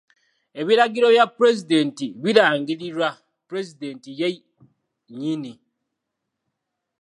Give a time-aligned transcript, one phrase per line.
[0.59, 3.09] Ebiragiro by'pulezidenti birangirirwa
[3.47, 4.29] pulezidenti ye
[5.11, 5.53] nnyini.